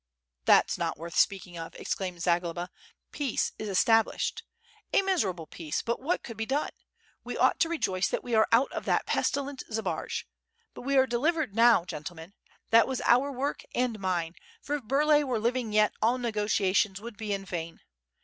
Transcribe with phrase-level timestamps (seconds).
[0.45, 2.71] "That's not worth speaking of," exclaimed Zagloba.
[3.11, 4.41] Peace is established!
[4.93, 6.71] A miserable peace, but what could be done?
[7.23, 10.23] we ought to rejoice that we are out of that pestilent Zbaraj.
[10.73, 12.33] But we are delivered now, gentlemen.
[12.71, 16.99] That was our work, and mine, for if Burlay were living yet all nego tiations
[16.99, 17.79] would be in vain.